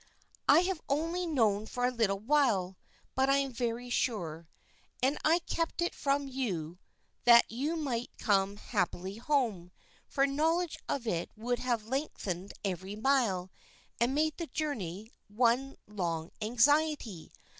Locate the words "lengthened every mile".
11.85-13.51